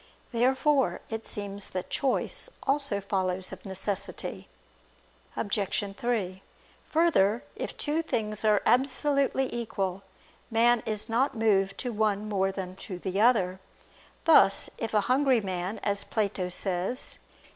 Therefore 0.31 0.99
it 1.11 1.27
seems 1.27 1.69
that 1.69 1.91
choice 1.91 2.49
also 2.63 2.99
follows 2.99 3.51
of 3.51 3.67
necessity. 3.67 4.47
Obj. 5.37 5.95
3: 5.95 6.41
Further, 6.89 7.43
if 7.55 7.77
two 7.77 8.01
things 8.01 8.43
are 8.43 8.63
absolutely 8.65 9.47
equal, 9.53 10.01
man 10.49 10.81
is 10.87 11.07
not 11.07 11.37
moved 11.37 11.77
to 11.81 11.93
one 11.93 12.27
more 12.27 12.51
than 12.51 12.75
to 12.77 12.97
the 12.97 13.21
other; 13.21 13.59
thus 14.25 14.71
if 14.79 14.95
a 14.95 15.01
hungry 15.01 15.39
man, 15.39 15.77
as 15.83 16.03
Plato 16.03 16.49
says 16.49 17.19
(Cf. 17.21 17.47